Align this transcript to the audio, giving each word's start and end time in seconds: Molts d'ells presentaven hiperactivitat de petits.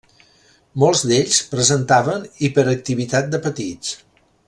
Molts 0.83 1.03
d'ells 1.11 1.37
presentaven 1.51 2.25
hiperactivitat 2.49 3.31
de 3.37 3.43
petits. 3.49 3.97